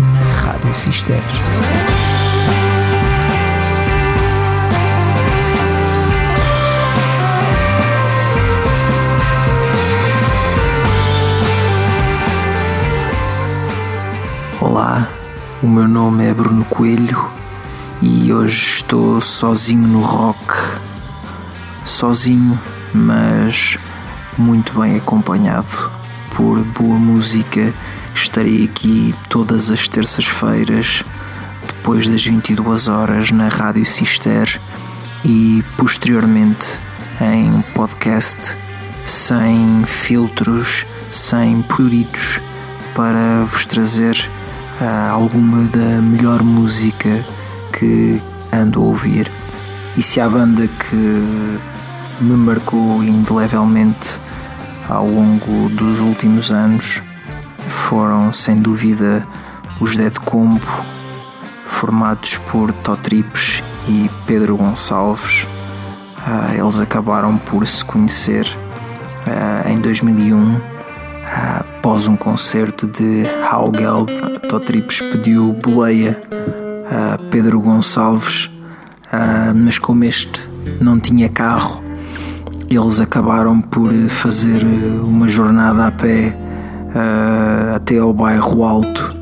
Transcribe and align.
na 0.00 0.22
Rádio 0.40 0.74
Cister. 0.74 1.20
Olá, 14.60 15.08
o 15.62 15.66
meu 15.66 15.86
nome 15.86 16.26
é 16.26 16.34
Bruno 16.34 16.64
Coelho 16.64 17.30
e 18.02 18.32
hoje 18.32 18.76
estou 18.76 19.20
sozinho 19.20 19.86
no 19.86 20.00
rock. 20.00 20.80
Sozinho, 21.84 22.58
mas 22.92 23.78
muito 24.36 24.80
bem 24.80 24.96
acompanhado 24.96 25.90
por 26.30 26.64
boa 26.64 26.98
música. 26.98 27.72
Estarei 28.14 28.64
aqui 28.64 29.12
todas 29.28 29.70
as 29.70 29.88
terças-feiras, 29.88 31.02
depois 31.66 32.06
das 32.06 32.24
22 32.24 32.88
horas, 32.88 33.30
na 33.30 33.48
Rádio 33.48 33.84
Cister 33.84 34.60
e 35.24 35.64
posteriormente 35.76 36.80
em 37.20 37.60
podcast, 37.74 38.56
sem 39.04 39.84
filtros, 39.84 40.86
sem 41.10 41.60
pruritos, 41.62 42.40
para 42.94 43.44
vos 43.46 43.66
trazer 43.66 44.16
uh, 44.80 45.12
alguma 45.12 45.64
da 45.64 46.00
melhor 46.00 46.42
música 46.42 47.24
que 47.72 48.22
ando 48.52 48.80
a 48.80 48.84
ouvir. 48.84 49.30
E 49.96 50.02
se 50.02 50.20
há 50.20 50.28
banda 50.28 50.66
que 50.66 50.96
me 52.20 52.36
marcou 52.36 53.02
indelevelmente 53.02 54.20
ao 54.88 55.06
longo 55.06 55.68
dos 55.70 56.00
últimos 56.00 56.52
anos 56.52 57.02
foram 57.68 58.32
sem 58.32 58.60
dúvida 58.60 59.26
os 59.80 59.96
Dead 59.96 60.16
Combo, 60.18 60.66
formados 61.66 62.38
por 62.50 62.72
Totrips 62.72 63.62
e 63.88 64.10
Pedro 64.26 64.56
Gonçalves. 64.56 65.46
Uh, 66.18 66.58
eles 66.58 66.80
acabaram 66.80 67.36
por 67.36 67.66
se 67.66 67.84
conhecer 67.84 68.46
uh, 69.26 69.68
em 69.68 69.78
2001 69.80 70.54
uh, 70.54 70.62
ah, 71.26 71.64
após 71.78 72.06
um 72.06 72.16
concerto 72.16 72.86
de 72.86 73.24
Haugelb. 73.50 74.10
Totrips 74.48 75.00
pediu 75.00 75.52
boleia 75.52 76.22
a 76.90 77.18
Pedro 77.30 77.60
Gonçalves, 77.60 78.50
mas 79.54 79.78
como 79.78 80.04
este 80.04 80.40
não 80.80 81.00
tinha 81.00 81.28
carro, 81.28 81.82
eles 82.68 83.00
acabaram 83.00 83.60
por 83.60 83.92
fazer 84.08 84.64
uma 85.02 85.26
jornada 85.28 85.86
a 85.86 85.92
pé 85.92 86.36
uh, 86.94 87.74
até 87.74 87.98
ao 87.98 88.12
bairro 88.12 88.64
Alto 88.64 89.14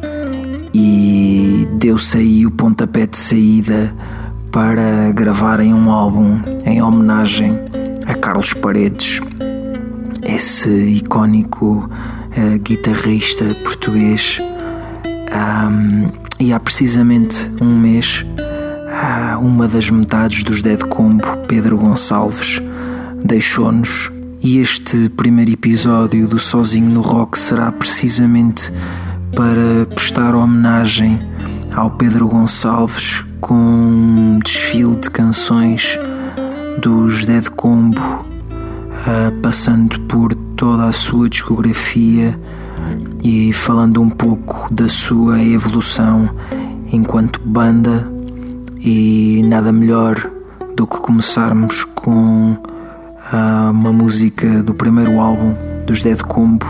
e 0.75 1.67
deu-se 1.79 2.19
aí 2.19 2.47
o 2.47 2.51
pontapé 2.51 3.07
de 3.07 3.17
saída 3.17 3.95
para 4.51 5.11
gravarem 5.13 5.73
um 5.73 5.91
álbum 5.91 6.41
em 6.65 6.83
homenagem 6.83 7.59
a 8.07 8.15
Carlos 8.15 8.53
Paredes, 8.53 9.21
esse 10.23 10.69
icónico 10.69 11.89
uh, 11.89 12.59
guitarrista 12.59 13.45
português. 13.65 14.39
Um, 15.33 16.11
e 16.39 16.53
há 16.53 16.61
precisamente 16.61 17.51
um 17.61 17.79
mês, 17.79 18.25
uh, 18.37 19.39
uma 19.39 19.67
das 19.67 19.89
metades 19.89 20.43
dos 20.43 20.61
Dead 20.61 20.81
Combo, 20.89 21.27
Pedro 21.49 21.79
Gonçalves, 21.79 22.61
deixou-nos 23.25 24.11
e 24.43 24.59
este 24.59 25.09
primeiro 25.09 25.53
episódio 25.53 26.27
do 26.27 26.37
Sozinho 26.37 26.91
no 26.91 27.01
Rock 27.01 27.39
será 27.39 27.71
precisamente 27.71 28.73
para 29.37 29.87
prestar 29.87 30.35
homenagem 30.35 31.25
ao 31.73 31.93
Pedro 31.93 32.27
Gonçalves 32.27 33.25
com 33.41 33.55
um 33.55 34.41
desfile 34.43 34.97
de 34.97 35.09
canções 35.11 35.97
dos 36.81 37.25
Dead 37.25 37.49
Combo, 37.51 38.01
uh, 38.01 39.41
passando 39.41 40.01
por 40.03 40.35
toda 40.57 40.89
a 40.89 40.93
sua 40.93 41.29
discografia 41.29 42.39
e 43.23 43.53
falando 43.53 44.03
um 44.03 44.11
pouco 44.11 44.75
da 44.75 44.89
sua 44.89 45.41
evolução 45.41 46.29
enquanto 46.93 47.41
banda. 47.45 48.11
E 48.81 49.41
nada 49.45 49.71
melhor 49.71 50.29
do 50.75 50.85
que 50.85 50.97
começarmos 50.99 51.85
com 51.85 52.57
uma 53.71 53.93
música 53.93 54.63
do 54.63 54.75
primeiro 54.75 55.21
álbum 55.21 55.55
dos 55.87 56.03
Dead 56.03 56.21
Combo, 56.23 56.67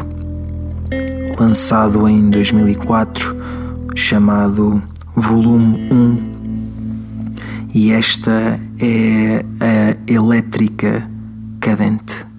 lançado 1.38 2.08
em 2.08 2.30
2004, 2.30 3.36
chamado 3.94 4.82
Volume 5.14 5.88
1. 5.92 6.32
E 7.74 7.92
esta 7.92 8.58
é 8.78 9.44
a 9.60 9.96
Elétrica 10.12 11.08
Cadente. 11.60 12.31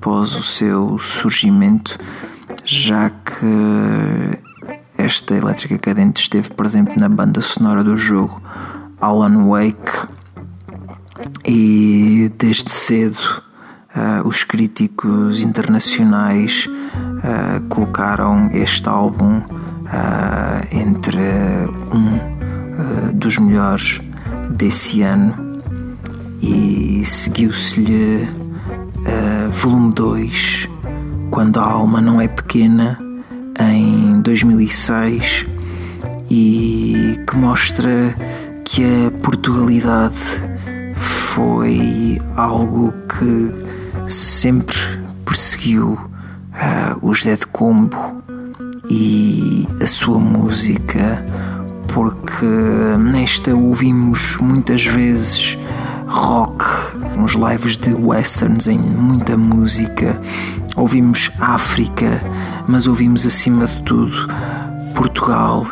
Após 0.00 0.34
o 0.34 0.42
seu 0.42 0.98
surgimento, 0.98 1.98
já 2.64 3.10
que 3.10 4.38
esta 4.96 5.34
elétrica 5.34 5.76
cadente 5.76 6.22
esteve 6.22 6.54
presente 6.54 6.98
na 6.98 7.06
banda 7.06 7.42
sonora 7.42 7.84
do 7.84 7.98
jogo 7.98 8.40
Alan 8.98 9.46
Wake. 9.46 10.08
E 11.44 12.32
desde 12.38 12.70
cedo 12.70 13.50
Uh, 13.90 14.24
os 14.24 14.44
críticos 14.44 15.42
internacionais 15.42 16.64
uh, 16.68 17.60
colocaram 17.68 18.48
este 18.52 18.88
álbum 18.88 19.38
uh, 19.38 20.64
entre 20.70 21.18
um 21.92 23.12
dos 23.12 23.36
melhores 23.36 24.00
desse 24.48 25.02
ano. 25.02 25.60
E 26.40 27.02
seguiu-se-lhe 27.04 28.39
volume 29.52 29.92
2 29.92 30.68
quando 31.30 31.60
a 31.60 31.64
alma 31.64 32.00
não 32.00 32.20
é 32.20 32.28
pequena 32.28 32.98
em 33.58 34.20
2006 34.22 35.46
e 36.30 37.18
que 37.26 37.36
mostra 37.36 38.14
que 38.64 38.82
a 38.84 39.10
Portugalidade 39.22 40.16
foi 40.94 42.20
algo 42.36 42.92
que 43.08 43.52
sempre 44.06 44.76
perseguiu 45.24 45.92
uh, 45.92 47.08
os 47.08 47.22
Dead 47.22 47.44
Combo 47.52 48.22
e 48.88 49.66
a 49.80 49.86
sua 49.86 50.18
música, 50.18 51.24
porque 51.88 52.46
nesta 52.98 53.54
ouvimos 53.54 54.36
muitas 54.40 54.84
vezes 54.84 55.56
rock, 56.06 56.49
uns 57.16 57.34
lives 57.34 57.76
de 57.76 57.94
westerns 57.94 58.66
em 58.68 58.78
muita 58.78 59.36
música, 59.36 60.20
ouvimos 60.76 61.30
África, 61.38 62.20
mas 62.66 62.86
ouvimos 62.86 63.26
acima 63.26 63.66
de 63.66 63.82
tudo 63.82 64.28
Portugal 64.94 65.66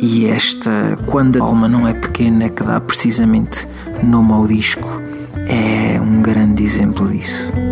e 0.00 0.26
esta, 0.26 0.98
quando 1.06 1.42
a 1.42 1.44
alma 1.44 1.68
não 1.68 1.86
é 1.86 1.94
pequena, 1.94 2.48
que 2.48 2.62
dá 2.62 2.80
precisamente 2.80 3.66
nome 4.02 4.32
ao 4.32 4.46
disco 4.46 5.04
é 5.46 6.00
um 6.00 6.22
grande 6.22 6.62
exemplo 6.62 7.08
disso. 7.08 7.63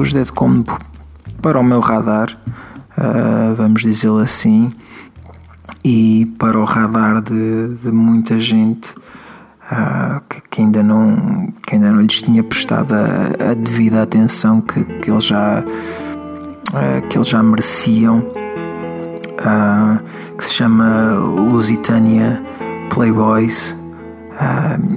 Os 0.00 0.12
Dead 0.12 0.28
para 1.40 1.58
o 1.58 1.62
meu 1.62 1.80
radar, 1.80 2.28
uh, 2.96 3.54
vamos 3.56 3.82
dizê-lo 3.82 4.18
assim, 4.18 4.70
e 5.84 6.26
para 6.38 6.58
o 6.58 6.64
radar 6.64 7.20
de, 7.20 7.74
de 7.76 7.90
muita 7.90 8.38
gente 8.38 8.94
uh, 9.70 10.20
que, 10.28 10.40
que, 10.48 10.60
ainda 10.62 10.82
não, 10.82 11.52
que 11.66 11.74
ainda 11.74 11.90
não 11.90 12.00
lhes 12.00 12.22
tinha 12.22 12.42
prestado 12.42 12.94
a, 12.94 13.50
a 13.50 13.54
devida 13.54 14.02
atenção 14.02 14.60
que, 14.60 14.84
que, 14.84 15.10
eles 15.10 15.24
já, 15.24 15.62
uh, 15.62 17.08
que 17.08 17.18
eles 17.18 17.28
já 17.28 17.42
mereciam 17.42 18.24
que 20.38 20.44
se 20.44 20.54
chama 20.54 21.14
Lusitânia 21.14 22.40
Playboys 22.90 23.76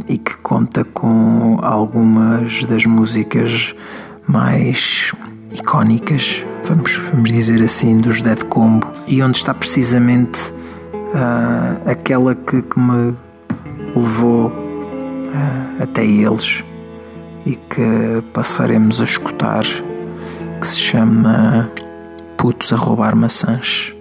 e 0.07 0.19
que 0.19 0.37
conta 0.37 0.83
com 0.83 1.57
algumas 1.63 2.63
das 2.65 2.85
músicas 2.85 3.73
mais 4.27 5.13
icónicas, 5.51 6.45
vamos, 6.63 6.95
vamos 7.11 7.31
dizer 7.31 7.61
assim, 7.61 7.97
dos 7.97 8.21
Dead 8.21 8.43
Combo 8.45 8.91
e 9.07 9.21
onde 9.21 9.37
está 9.37 9.53
precisamente 9.53 10.51
uh, 10.51 11.89
aquela 11.89 12.35
que, 12.35 12.61
que, 12.61 12.79
me 12.79 13.15
levou 13.95 14.51
até 15.81 16.05
eles 16.05 16.63
e 17.45 17.55
que 17.55 18.23
passaremos 18.33 19.01
a 19.01 19.03
escutar 19.03 19.63
que 20.59 20.67
se 20.67 20.79
chama 20.79 21.69
Putos 22.37 22.73
a 22.73 22.75
Roubar 22.75 23.15
Maçãs. 23.15 23.94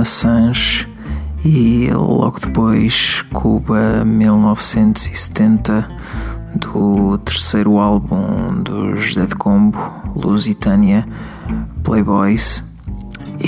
Maçãs 0.00 0.88
e 1.44 1.90
logo 1.92 2.40
depois 2.40 3.22
Cuba 3.34 4.02
1970 4.02 5.86
do 6.54 7.18
terceiro 7.18 7.78
álbum 7.78 8.62
dos 8.62 9.14
Dead 9.14 9.34
Combo, 9.34 9.78
Lusitânia 10.16 11.06
Playboys. 11.84 12.64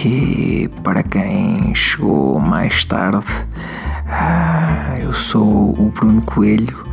E 0.05 0.69
para 0.85 1.03
quem 1.03 1.75
chegou 1.75 2.39
mais 2.39 2.85
tarde, 2.85 3.25
ah, 4.07 4.95
eu 5.01 5.15
sou 5.15 5.71
o 5.71 5.91
Bruno 5.91 6.21
Coelho 6.21 6.85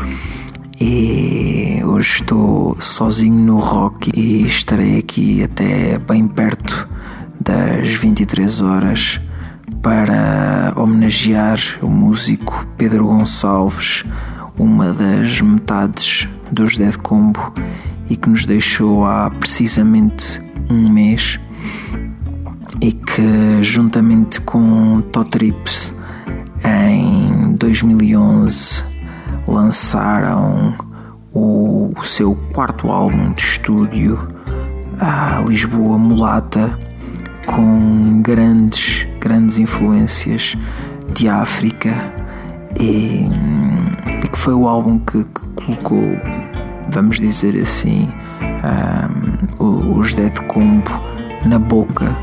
e 0.79 1.81
hoje 1.83 2.13
estou 2.13 2.79
sozinho 2.79 3.35
no 3.35 3.59
rock 3.59 4.09
e 4.17 4.45
estarei 4.45 4.99
aqui 4.99 5.43
até 5.43 5.99
bem 5.99 6.29
perto 6.29 6.87
das 7.41 7.89
23 7.89 8.61
horas 8.61 9.19
para 9.81 10.73
homenagear 10.75 11.59
o 11.81 11.87
músico 11.87 12.67
Pedro 12.77 13.07
Gonçalves, 13.07 14.03
uma 14.57 14.93
das 14.93 15.41
metades 15.41 16.27
dos 16.51 16.77
Dead 16.77 16.97
Combo 16.97 17.53
e 18.09 18.15
que 18.15 18.29
nos 18.29 18.45
deixou 18.45 19.05
há 19.05 19.29
precisamente 19.29 20.41
um 20.69 20.89
mês 20.89 21.39
e 22.81 22.91
que 22.91 23.61
juntamente 23.61 24.41
com 24.41 25.01
Totrips 25.01 25.93
em 26.63 27.55
2011 27.55 28.83
lançaram 29.47 30.75
o, 31.33 31.93
o 31.97 32.03
seu 32.03 32.35
quarto 32.53 32.89
álbum 32.91 33.33
de 33.33 33.41
estúdio, 33.41 34.27
a 34.99 35.43
Lisboa 35.47 35.97
Mulata, 35.97 36.77
com 37.45 38.21
grandes, 38.21 39.07
grandes 39.19 39.59
influências 39.59 40.55
de 41.13 41.27
África 41.27 41.93
e, 42.79 43.27
e 44.23 44.27
que 44.27 44.37
foi 44.37 44.53
o 44.53 44.67
álbum 44.67 44.99
que, 44.99 45.23
que 45.23 45.47
colocou, 45.55 46.03
vamos 46.91 47.19
dizer 47.19 47.55
assim, 47.55 48.09
um, 49.59 49.99
os 49.99 50.13
Dead 50.13 50.39
Combo 50.47 50.91
na 51.45 51.59
boca 51.59 52.15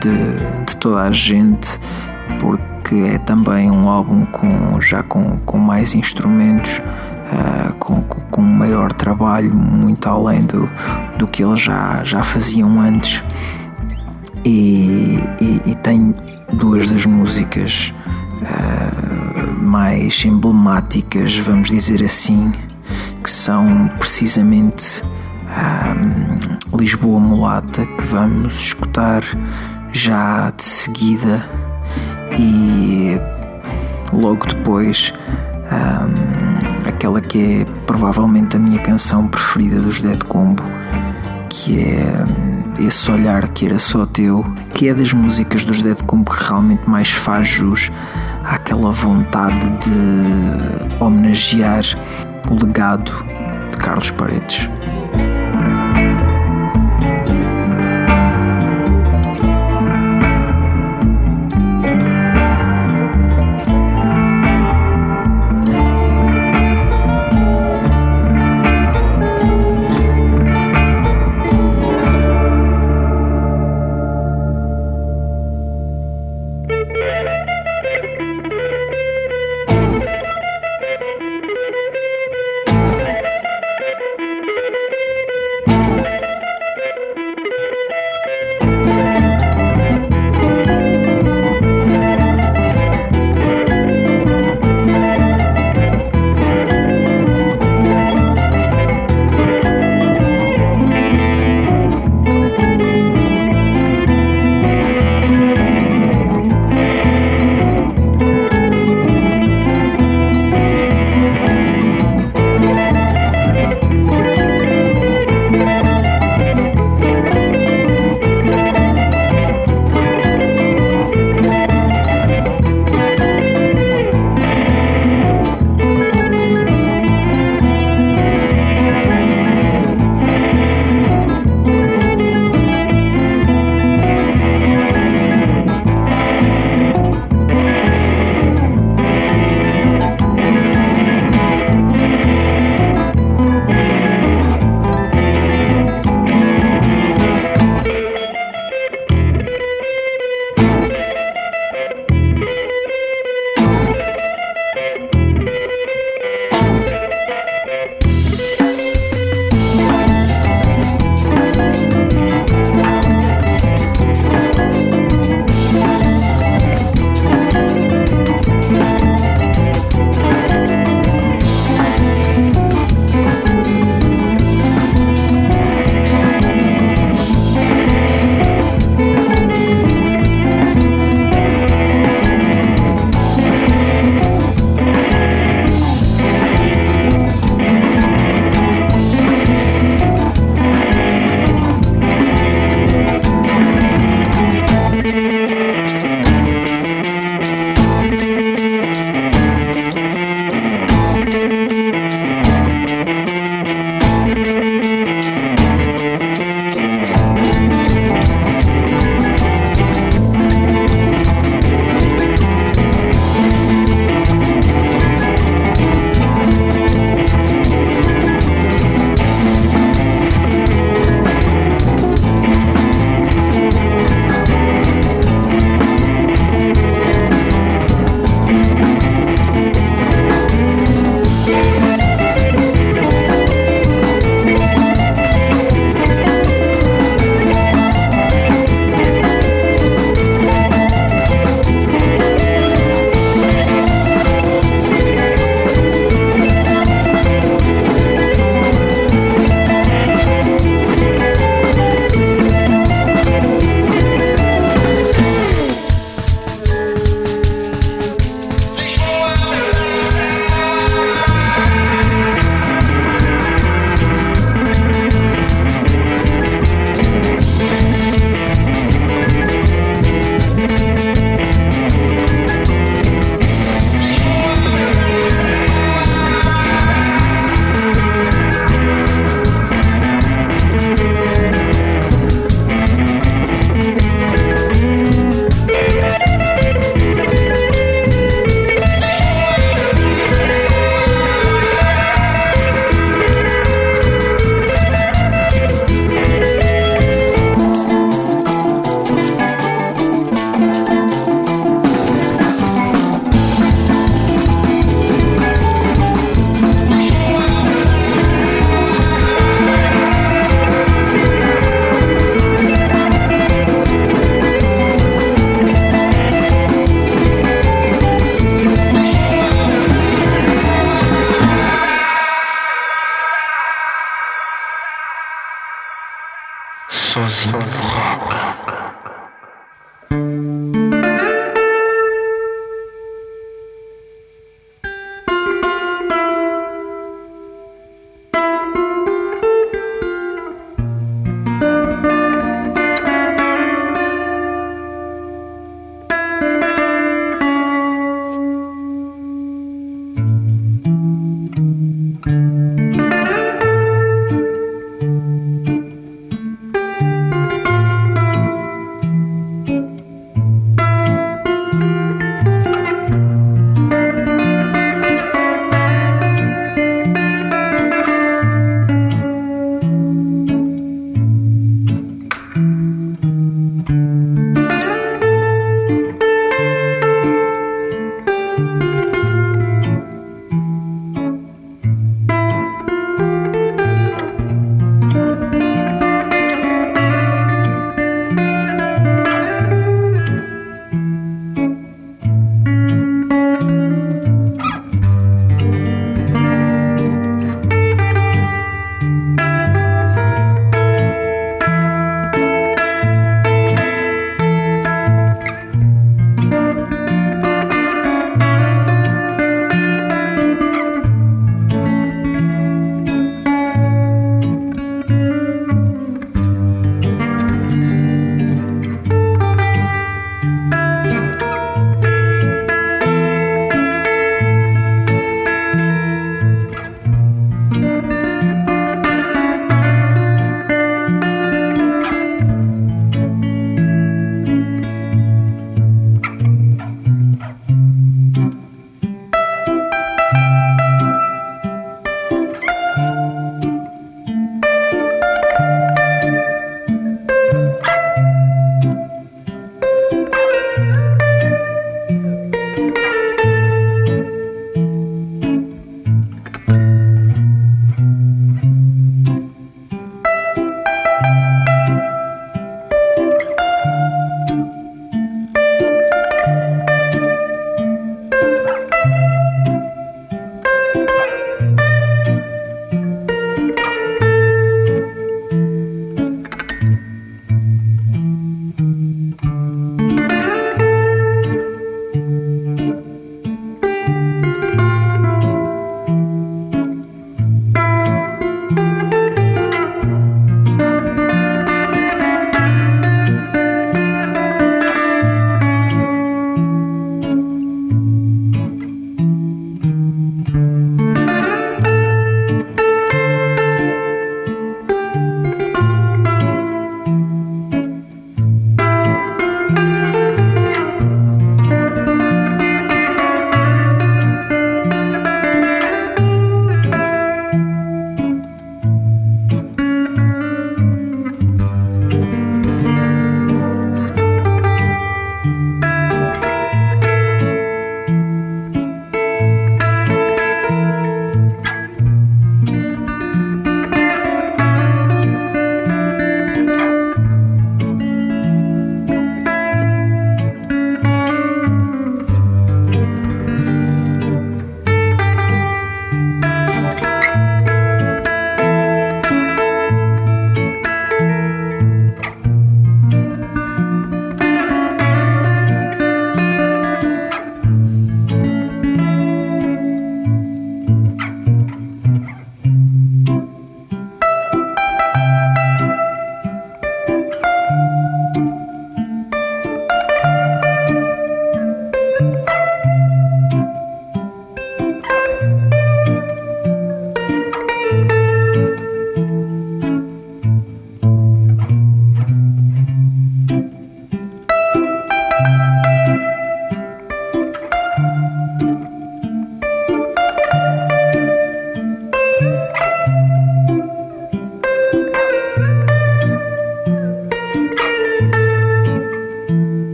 de, 0.00 0.64
de 0.66 0.76
toda 0.76 1.02
a 1.02 1.10
gente, 1.10 1.78
porque 2.40 2.74
que 2.84 3.06
é 3.06 3.18
também 3.18 3.70
um 3.70 3.88
álbum 3.88 4.26
com, 4.26 4.80
já 4.80 5.02
com, 5.02 5.38
com 5.38 5.58
mais 5.58 5.94
instrumentos, 5.94 6.78
uh, 6.78 7.74
com, 7.78 8.02
com 8.02 8.42
maior 8.42 8.92
trabalho, 8.92 9.52
muito 9.54 10.06
além 10.08 10.42
do, 10.42 10.70
do 11.18 11.26
que 11.26 11.42
eles 11.42 11.60
já, 11.60 12.04
já 12.04 12.22
faziam 12.22 12.80
antes. 12.80 13.22
E, 14.44 15.18
e, 15.40 15.62
e 15.70 15.74
tem 15.76 16.14
duas 16.54 16.90
das 16.90 17.04
músicas 17.04 17.92
uh, 18.42 19.60
mais 19.62 20.24
emblemáticas, 20.24 21.36
vamos 21.38 21.68
dizer 21.68 22.02
assim, 22.02 22.52
que 23.22 23.30
são 23.30 23.88
precisamente 23.98 25.02
um, 26.72 26.76
Lisboa 26.76 27.20
Mulata, 27.20 27.86
que 27.86 28.04
vamos 28.04 28.58
escutar 28.58 29.22
já 29.92 30.50
de 30.50 30.64
seguida 30.64 31.48
e 32.38 33.18
logo 34.12 34.46
depois 34.46 35.12
um, 35.70 36.88
aquela 36.88 37.20
que 37.20 37.62
é 37.62 37.64
provavelmente 37.86 38.56
a 38.56 38.58
minha 38.58 38.78
canção 38.80 39.28
preferida 39.28 39.80
dos 39.80 40.00
Dead 40.00 40.22
Combo, 40.24 40.62
que 41.48 41.80
é 41.80 42.53
esse 42.78 43.10
olhar 43.10 43.48
que 43.48 43.66
era 43.66 43.78
só 43.78 44.06
teu, 44.06 44.44
que 44.74 44.88
é 44.88 44.94
das 44.94 45.12
músicas 45.12 45.64
dos 45.64 45.82
Dead 45.82 46.02
Combo 46.04 46.30
que 46.30 46.44
realmente 46.44 46.88
mais 46.88 47.10
faz 47.10 47.48
jus 47.48 47.90
àquela 48.42 48.90
vontade 48.90 49.70
de 49.78 51.02
homenagear 51.02 51.84
o 52.50 52.54
legado 52.54 53.10
de 53.70 53.78
Carlos 53.78 54.10
Paredes. 54.10 54.68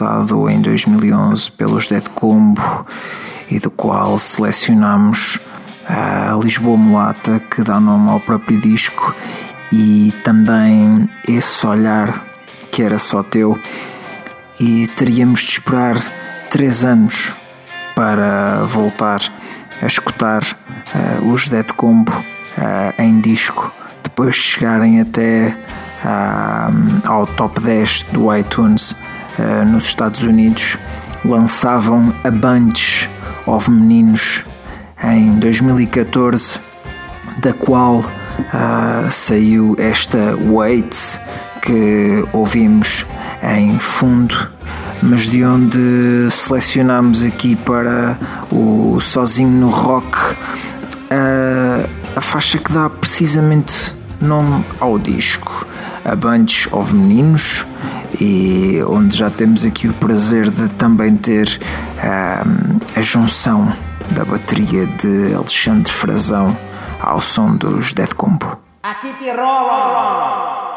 Lançado 0.00 0.48
em 0.48 0.60
2011 0.62 1.52
pelos 1.52 1.88
Dead 1.88 2.08
Combo 2.08 2.86
e 3.50 3.58
do 3.58 3.70
qual 3.70 4.16
selecionamos 4.16 5.38
a 5.86 6.38
Lisboa 6.42 6.76
Mulata, 6.76 7.38
que 7.38 7.62
dá 7.62 7.78
nome 7.78 8.08
ao 8.08 8.20
próprio 8.20 8.58
disco, 8.58 9.14
e 9.70 10.12
também 10.24 11.08
esse 11.28 11.66
olhar 11.66 12.24
que 12.70 12.82
era 12.82 12.98
só 12.98 13.22
teu. 13.22 13.58
E 14.58 14.86
teríamos 14.96 15.40
de 15.40 15.50
esperar 15.50 15.96
três 16.48 16.84
anos 16.84 17.34
para 17.94 18.64
voltar 18.64 19.20
a 19.82 19.86
escutar 19.86 20.42
uh, 20.42 21.30
os 21.30 21.48
Dead 21.48 21.70
Combo 21.72 22.12
uh, 22.12 23.02
em 23.02 23.20
disco, 23.20 23.70
depois 24.02 24.36
de 24.36 24.42
chegarem 24.42 25.00
até 25.00 25.56
uh, 26.04 27.02
ao 27.06 27.26
top 27.26 27.60
10 27.60 28.04
do 28.04 28.34
iTunes 28.34 28.94
nos 29.66 29.84
Estados 29.84 30.22
Unidos, 30.22 30.76
lançavam 31.24 32.12
a 32.24 32.30
Bunch 32.30 33.08
of 33.46 33.70
Meninos 33.70 34.44
em 35.02 35.38
2014, 35.38 36.60
da 37.38 37.52
qual 37.52 38.04
saiu 39.10 39.76
esta 39.78 40.36
Wait 40.36 40.96
que 41.62 42.24
ouvimos 42.32 43.06
em 43.42 43.78
fundo 43.78 44.50
mas 45.02 45.28
de 45.30 45.44
onde 45.44 46.30
selecionamos 46.30 47.24
aqui 47.24 47.56
para 47.56 48.18
o 48.52 49.00
Sozinho 49.00 49.48
no 49.48 49.70
Rock 49.70 50.36
a, 51.10 52.18
a 52.18 52.20
faixa 52.20 52.58
que 52.58 52.72
dá 52.72 52.88
precisamente 52.90 53.94
nome 54.20 54.64
ao 54.78 54.98
disco, 54.98 55.66
a 56.04 56.14
Bunch 56.14 56.68
of 56.70 56.94
Meninos, 56.94 57.64
e 58.20 58.82
onde 58.86 59.16
já 59.16 59.30
temos 59.30 59.64
aqui 59.64 59.88
o 59.88 59.94
prazer 59.94 60.50
de 60.50 60.68
também 60.70 61.16
ter 61.16 61.58
a 62.94 63.00
junção 63.00 63.72
da 64.10 64.24
bateria 64.24 64.86
de 64.86 65.34
Alexandre 65.34 65.90
Frazão 65.90 66.56
ao 67.00 67.20
som 67.20 67.56
dos 67.56 67.94
Dead 67.94 68.12
Combo. 68.14 68.58
Aqui 68.82 69.12
te 69.14 69.30
rouba! 69.30 70.69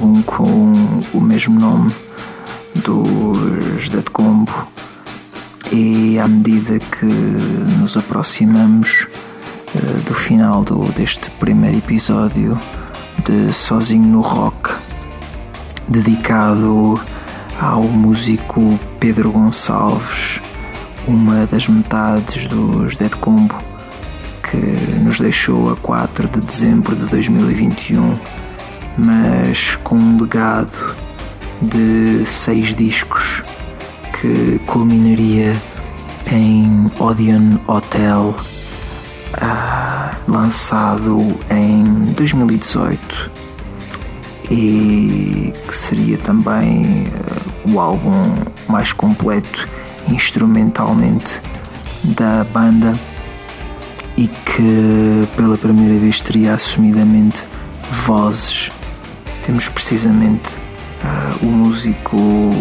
Álbum 0.00 0.22
com 0.22 0.72
o 1.12 1.20
mesmo 1.20 1.60
nome 1.60 1.92
dos 2.74 3.90
Dead 3.90 4.08
Combo. 4.10 4.50
E 5.70 6.18
à 6.18 6.26
medida 6.26 6.78
que 6.78 7.04
nos 7.04 7.96
aproximamos 7.96 9.06
uh, 9.74 10.00
do 10.02 10.14
final 10.14 10.64
do, 10.64 10.90
deste 10.92 11.30
primeiro 11.32 11.78
episódio 11.78 12.58
de 13.24 13.52
Sozinho 13.52 14.06
no 14.06 14.20
Rock 14.22 14.70
dedicado 15.86 16.98
ao 17.60 17.82
músico 17.82 18.78
Pedro 18.98 19.30
Gonçalves 19.30 20.40
uma 21.06 21.46
das 21.46 21.68
metades 21.68 22.46
dos 22.46 22.96
Dead 22.96 23.14
Combo, 23.16 23.58
que 24.48 24.56
nos 25.02 25.20
deixou 25.20 25.70
a 25.70 25.76
4 25.76 26.28
de 26.28 26.40
dezembro 26.40 26.94
de 26.96 27.06
2021, 27.06 28.18
mas 29.00 29.76
com 29.76 29.96
um 29.96 30.20
legado 30.20 30.94
de 31.62 32.24
seis 32.26 32.74
discos 32.74 33.42
que 34.12 34.60
culminaria 34.66 35.56
em 36.30 36.90
Odeon 36.98 37.58
Hotel, 37.66 38.34
uh, 39.34 40.30
lançado 40.30 41.34
em 41.50 42.12
2018 42.12 43.30
e 44.50 45.52
que 45.66 45.74
seria 45.74 46.18
também 46.18 47.06
uh, 47.64 47.72
o 47.72 47.80
álbum 47.80 48.34
mais 48.68 48.92
completo 48.92 49.66
instrumentalmente 50.08 51.40
da 52.04 52.44
banda 52.44 52.98
e 54.16 54.26
que 54.26 55.28
pela 55.36 55.56
primeira 55.56 55.98
vez 55.98 56.20
teria 56.20 56.54
assumidamente 56.54 57.46
vozes. 57.90 58.70
Temos 59.50 59.68
precisamente 59.68 60.58
uh, 61.02 61.44
o 61.44 61.50
músico 61.50 62.16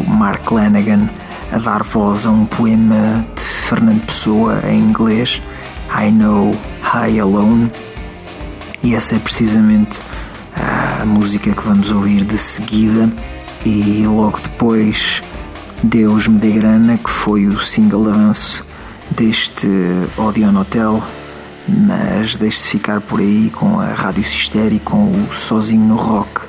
Mark 0.08 0.50
Lanagan 0.50 1.08
a 1.52 1.60
dar 1.60 1.84
voz 1.84 2.26
a 2.26 2.32
um 2.32 2.48
poema 2.48 3.24
de 3.36 3.44
Fernando 3.44 4.04
Pessoa 4.08 4.60
em 4.68 4.80
inglês, 4.80 5.40
I 5.96 6.10
Know 6.10 6.52
High 6.82 7.20
Alone, 7.20 7.72
e 8.82 8.96
essa 8.96 9.18
é 9.18 9.20
precisamente 9.20 10.02
a 10.56 11.06
música 11.06 11.54
que 11.54 11.64
vamos 11.64 11.92
ouvir 11.92 12.24
de 12.24 12.40
seguida, 12.40 13.08
e 13.64 14.04
logo 14.08 14.40
depois 14.40 15.22
Deus 15.84 16.28
Me 16.28 16.40
Dê 16.40 16.54
Grana, 16.54 16.98
que 16.98 17.12
foi 17.12 17.46
o 17.46 17.60
single 17.60 18.10
avanço 18.10 18.66
deste 19.12 19.68
Odeon 20.18 20.56
Hotel, 20.56 21.04
mas 21.68 22.36
deixe-se 22.36 22.68
ficar 22.68 23.00
por 23.00 23.20
aí 23.20 23.52
com 23.52 23.80
a 23.80 23.94
Rádio 23.94 24.24
Sister 24.24 24.74
e 24.74 24.80
com 24.80 25.12
o 25.12 25.32
Sozinho 25.32 25.86
no 25.86 25.96
Rock, 25.96 26.49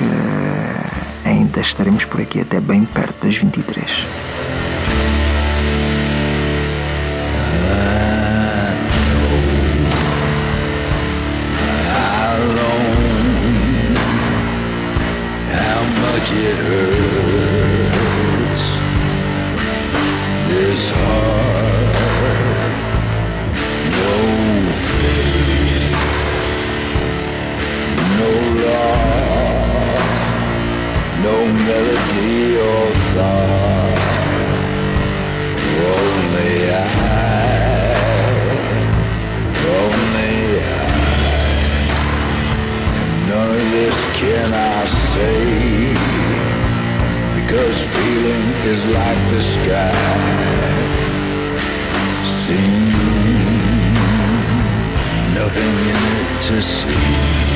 que 0.00 1.28
ainda 1.28 1.60
estaremos 1.60 2.06
por 2.06 2.22
aqui 2.22 2.40
até 2.40 2.58
bem 2.58 2.84
perto 2.86 3.26
das 3.26 3.36
23. 3.36 4.06
it 16.32 16.56
hurts. 16.58 16.94
This 20.48 20.90
nothing 55.34 55.76
in 55.88 55.96
it 55.96 56.42
to 56.42 56.62
see 56.62 57.49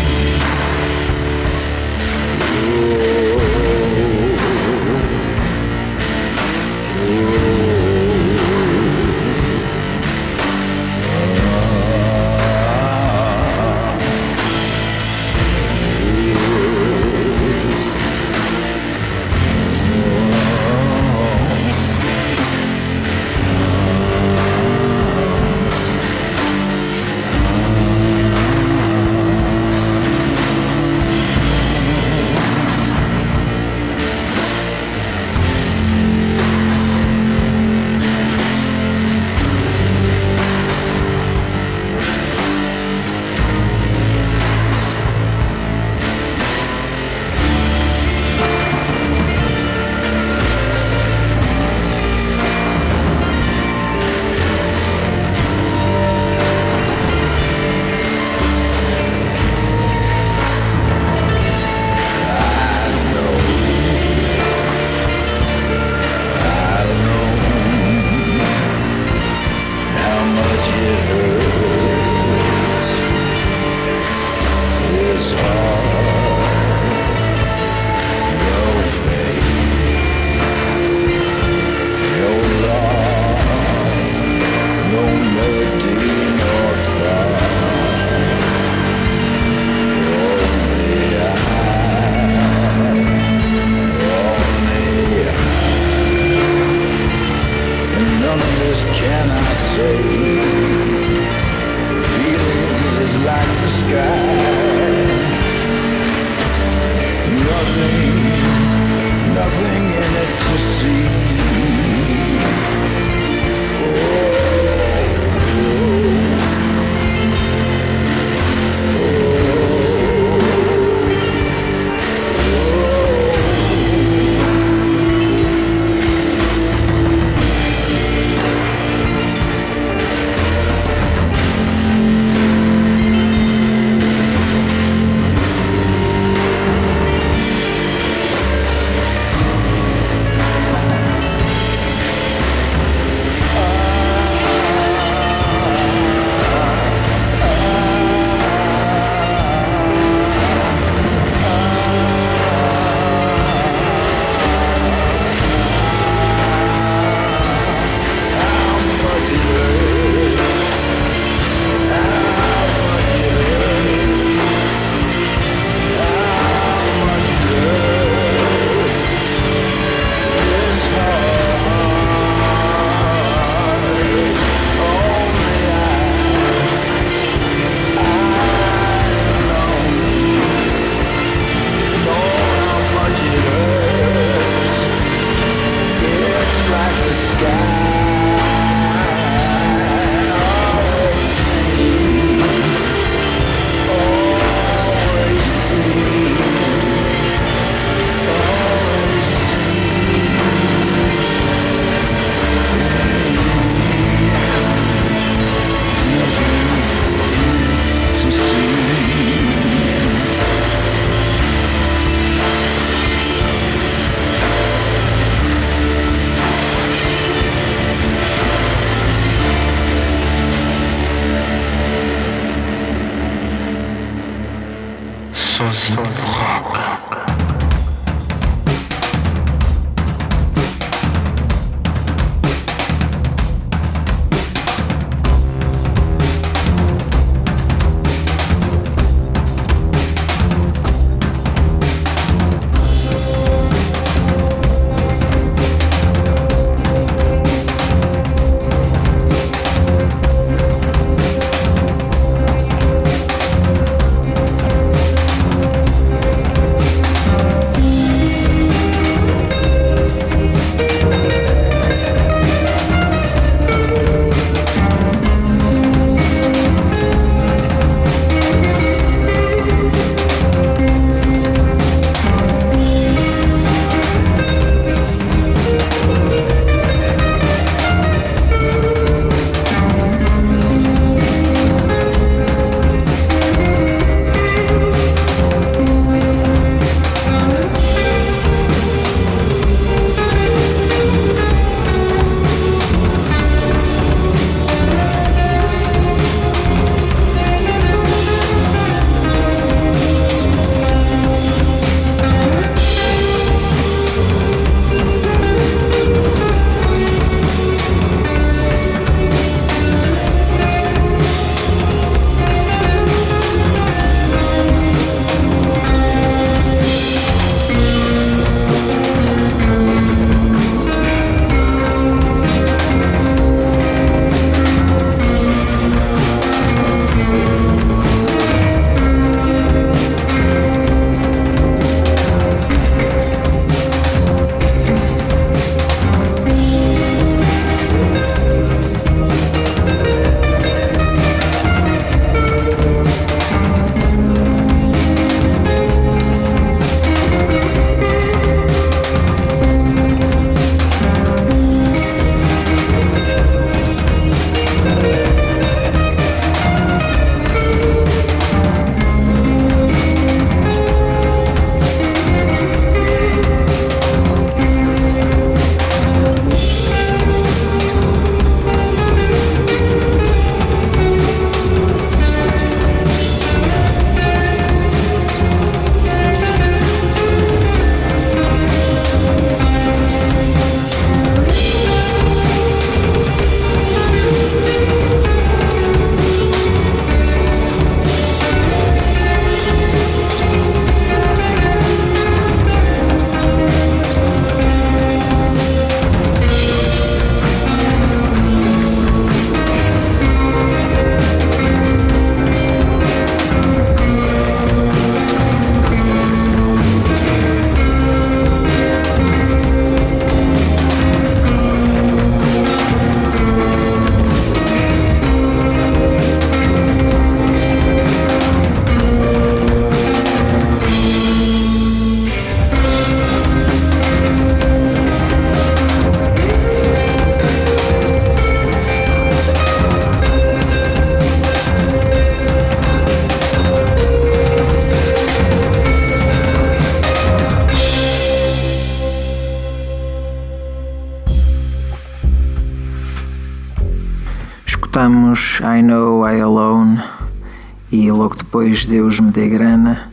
depois 448.55 448.87
Deus 448.87 449.19
Me 449.19 449.33
Dê 449.33 449.49
Grana 449.49 450.13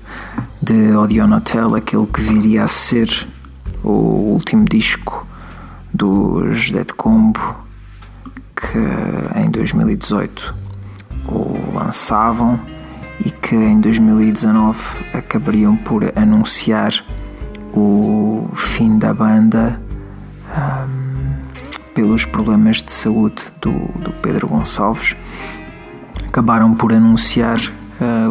de 0.59 0.95
Odeon 0.95 1.31
Hotel, 1.31 1.75
aquele 1.75 2.07
que 2.07 2.21
viria 2.21 2.63
a 2.63 2.67
ser 2.67 3.27
o 3.83 3.91
último 3.91 4.65
disco 4.65 5.27
dos 5.93 6.71
Dead 6.71 6.91
Combo 6.93 7.39
que 8.55 8.79
em 9.39 9.47
2018 9.51 10.55
o 11.27 11.71
lançavam 11.71 12.59
e 13.23 13.29
que 13.29 13.55
em 13.55 13.79
2019 13.79 14.79
acabariam 15.13 15.75
por 15.75 16.01
anunciar 16.15 16.91
o 17.75 18.49
fim 18.55 18.97
da 18.97 19.13
banda. 19.13 19.79
Um, 20.49 21.43
pelos 21.93 22.25
problemas 22.25 22.81
de 22.81 22.91
saúde 22.91 23.43
do, 23.61 23.71
do 23.99 24.11
Pedro 24.13 24.47
Gonçalves, 24.47 25.15
acabaram 26.25 26.73
por 26.73 26.91
anunciar 26.91 27.59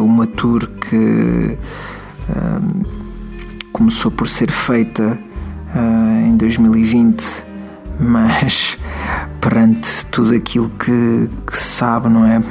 uma 0.01 0.27
tour 0.27 0.67
que 0.67 1.57
uh, 2.29 2.85
começou 3.71 4.11
por 4.11 4.27
ser 4.27 4.51
feita 4.51 5.17
uh, 5.75 6.27
em 6.27 6.35
2020, 6.35 7.45
mas 7.99 8.77
perante 9.39 10.05
tudo 10.07 10.35
aquilo 10.35 10.69
que, 10.69 11.29
que 11.47 11.57
se 11.57 11.63
sabe, 11.63 12.09
não 12.09 12.25
é? 12.25 12.41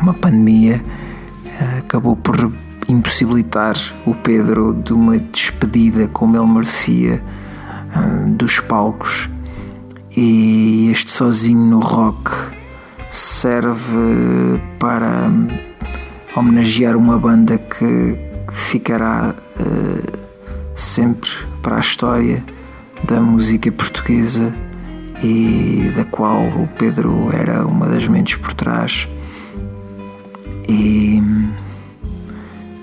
Uma 0.00 0.14
pandemia 0.14 0.82
acabou 1.78 2.16
por 2.16 2.52
impossibilitar 2.88 3.76
o 4.04 4.14
Pedro 4.14 4.74
de 4.74 4.92
uma 4.92 5.16
despedida 5.16 6.08
como 6.08 6.36
ele 6.36 6.46
merecia 6.46 7.22
dos 8.36 8.58
palcos 8.58 9.30
e 10.16 10.90
este 10.90 11.12
sozinho 11.12 11.64
no 11.64 11.78
rock 11.78 12.32
serve 13.10 14.60
para 14.80 15.30
homenagear 16.34 16.96
uma 16.96 17.18
banda 17.18 17.58
que 17.58 18.18
ficará 18.52 19.34
uh, 19.34 20.18
sempre 20.74 21.30
para 21.60 21.76
a 21.76 21.80
história 21.80 22.44
da 23.04 23.20
música 23.20 23.70
portuguesa 23.70 24.54
e 25.22 25.92
da 25.94 26.04
qual 26.04 26.42
o 26.42 26.68
Pedro 26.78 27.30
era 27.32 27.66
uma 27.66 27.86
das 27.86 28.06
mentes 28.08 28.36
por 28.36 28.54
trás. 28.54 29.08
E 30.68 31.22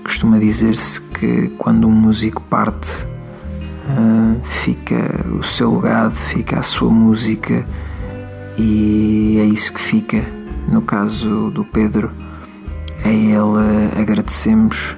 costuma 0.04 0.38
dizer-se 0.38 1.00
que 1.00 1.48
quando 1.58 1.88
um 1.88 1.92
músico 1.92 2.42
parte, 2.42 3.04
uh, 3.04 4.40
fica 4.44 5.26
o 5.34 5.42
seu 5.42 5.74
legado, 5.74 6.14
fica 6.14 6.60
a 6.60 6.62
sua 6.62 6.90
música 6.90 7.66
e 8.58 9.38
é 9.40 9.44
isso 9.44 9.72
que 9.72 9.80
fica. 9.80 10.24
No 10.68 10.82
caso 10.82 11.50
do 11.50 11.64
Pedro, 11.64 12.12
a 13.04 13.08
ele 13.08 14.00
agradecemos, 14.00 14.96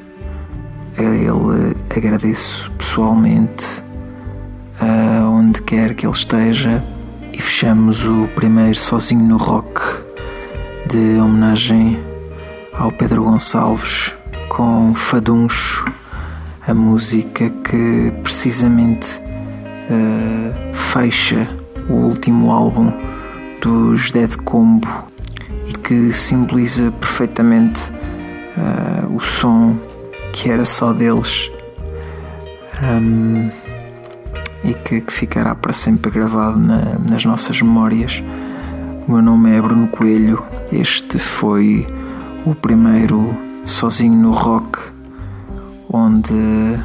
a 0.98 1.02
ele 1.02 1.76
agradeço 1.94 2.70
pessoalmente, 2.72 3.84
onde 5.30 5.62
quer 5.62 5.94
que 5.94 6.06
ele 6.06 6.12
esteja, 6.12 6.84
e 7.32 7.40
fechamos 7.40 8.06
o 8.06 8.28
primeiro 8.34 8.74
Sozinho 8.74 9.24
no 9.24 9.36
Rock 9.36 9.80
de 10.86 11.18
homenagem 11.20 12.02
ao 12.72 12.90
Pedro 12.90 13.24
Gonçalves 13.24 14.14
com 14.48 14.94
Faduncho, 14.94 15.84
a 16.66 16.74
música 16.74 17.48
que 17.48 18.12
precisamente 18.22 19.18
uh, 19.18 20.74
fecha 20.74 21.48
o 21.88 21.94
último 21.94 22.50
álbum 22.50 22.92
dos 23.60 24.10
Dead 24.10 24.36
Combo 24.44 25.11
que 25.82 26.12
simboliza 26.12 26.92
perfeitamente 26.92 27.92
uh, 28.56 29.14
o 29.14 29.20
som 29.20 29.76
que 30.32 30.50
era 30.50 30.64
só 30.64 30.92
deles 30.92 31.50
um, 32.82 33.50
e 34.64 34.74
que, 34.74 35.00
que, 35.00 35.12
ficará 35.12 35.54
para 35.54 35.72
sempre 35.72 36.10
gravado 36.10 36.58
na, 36.58 36.98
nas 37.10 37.24
nossas 37.24 37.60
memórias. 37.60 38.22
O 39.06 39.12
meu 39.12 39.22
nome 39.22 39.50
é 39.50 39.60
Bruno 39.60 39.88
Coelho, 39.88 40.46
este 40.72 41.18
foi 41.18 41.86
o 42.46 42.54
primeiro 42.54 43.36
sozinho 43.64 44.16
no 44.16 44.30
rock, 44.30 44.78
onde 45.88 46.80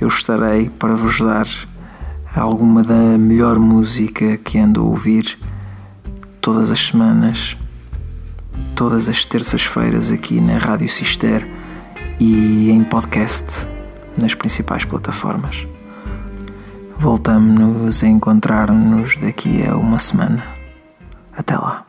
eu 0.00 0.08
estarei 0.08 0.68
para 0.68 0.96
vos 0.96 1.20
dar 1.20 1.46
alguma 2.34 2.82
da 2.82 3.16
melhor 3.18 3.58
música 3.58 4.36
que 4.36 4.58
ando 4.58 4.80
a 4.80 4.84
ouvir 4.84 5.38
todas 6.42 6.72
as 6.72 6.88
semanas, 6.88 7.56
todas 8.74 9.08
as 9.08 9.24
terças-feiras 9.24 10.10
aqui 10.10 10.40
na 10.40 10.58
Rádio 10.58 10.88
Cister 10.88 11.48
e 12.18 12.68
em 12.70 12.82
podcast 12.82 13.68
nas 14.18 14.34
principais 14.34 14.84
plataformas. 14.84 15.66
Voltamos 16.98 18.02
a 18.02 18.08
encontrar-nos 18.08 19.16
daqui 19.18 19.64
a 19.66 19.76
uma 19.76 19.98
semana. 19.98 20.44
Até 21.36 21.56
lá. 21.56 21.86